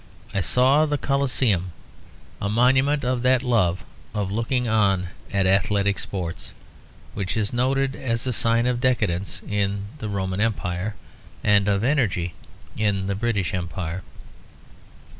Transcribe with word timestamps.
I 0.33 0.41
saw 0.41 0.87
the 0.87 0.97
Coliseum, 0.97 1.73
a 2.41 2.49
monument 2.49 3.03
of 3.05 3.21
that 3.21 3.43
love 3.43 3.83
of 4.15 4.31
looking 4.31 4.67
on 4.67 5.09
at 5.31 5.45
athletic 5.45 5.99
sports, 5.99 6.53
which 7.13 7.37
is 7.37 7.53
noted 7.53 7.95
as 7.95 8.25
a 8.25 8.33
sign 8.33 8.65
of 8.65 8.81
decadence 8.81 9.43
in 9.47 9.83
the 9.99 10.09
Roman 10.09 10.41
Empire 10.41 10.95
and 11.43 11.67
of 11.67 11.83
energy 11.83 12.33
in 12.75 13.05
the 13.05 13.13
British 13.13 13.53
Empire. 13.53 14.01